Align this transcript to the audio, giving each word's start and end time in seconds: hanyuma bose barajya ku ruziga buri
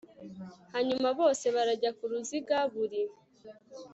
hanyuma 0.73 1.07
bose 1.19 1.45
barajya 1.55 1.91
ku 1.97 2.03
ruziga 2.11 2.57
buri 2.73 3.01